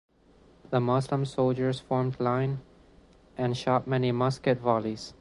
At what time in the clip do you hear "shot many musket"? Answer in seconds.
3.55-4.57